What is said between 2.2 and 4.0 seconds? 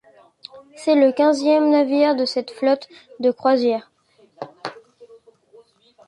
cette flotte de croisière.